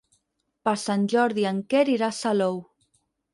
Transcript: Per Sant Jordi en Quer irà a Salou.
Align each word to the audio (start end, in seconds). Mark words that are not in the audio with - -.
Per 0.67 0.71
Sant 0.83 1.03
Jordi 1.13 1.45
en 1.51 1.59
Quer 1.75 1.83
irà 1.97 2.09
a 2.09 2.17
Salou. 2.21 2.59